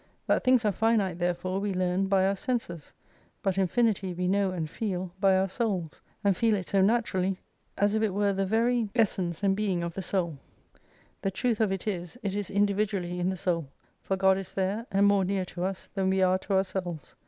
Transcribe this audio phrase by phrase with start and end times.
[0.25, 2.91] That things are finite therefore we learn by our senses.
[3.43, 7.37] But infinity we know and feel by our souls: and feel it so naturally,
[7.77, 9.43] as if it were the very *(?) Infinity.
[9.43, 10.39] 136 essence and being of the soul.
[11.21, 13.67] The truth of it is, it is individually in the soul:
[14.01, 17.13] for God is there, and more near to us than we are to ourselves.